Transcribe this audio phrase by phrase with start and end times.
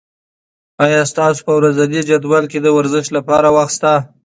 [0.85, 3.93] آیا ستاسو په ورځني جدول کې د ورزش لپاره وخت شته؟